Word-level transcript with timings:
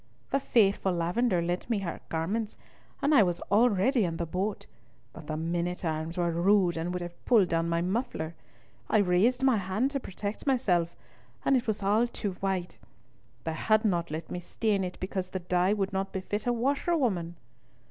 The 0.31 0.39
faithful 0.39 0.93
lavender 0.93 1.43
lent 1.43 1.69
me 1.69 1.77
her 1.81 1.99
garments, 2.09 2.57
and 3.03 3.13
I 3.13 3.21
was 3.21 3.39
already 3.51 4.03
in 4.03 4.17
the 4.17 4.25
boat, 4.25 4.65
but 5.13 5.27
the 5.27 5.37
men 5.37 5.67
at 5.67 5.85
arms 5.85 6.17
were 6.17 6.31
rude 6.31 6.75
and 6.75 6.91
would 6.91 7.03
have 7.03 7.23
pulled 7.23 7.49
down 7.49 7.69
my 7.69 7.81
muffler; 7.83 8.33
I 8.89 8.97
raised 8.97 9.43
my 9.43 9.57
hand 9.57 9.91
to 9.91 9.99
protect 9.99 10.47
myself, 10.47 10.95
and 11.45 11.55
it 11.55 11.67
was 11.67 11.83
all 11.83 12.07
too 12.07 12.31
white. 12.39 12.79
They 13.43 13.53
had 13.53 13.85
not 13.85 14.09
let 14.09 14.31
me 14.31 14.39
stain 14.39 14.83
it, 14.83 14.97
because 14.99 15.29
the 15.29 15.39
dye 15.39 15.71
would 15.73 15.93
not 15.93 16.13
befit 16.13 16.47
a 16.47 16.51
washerwoman. 16.51 17.35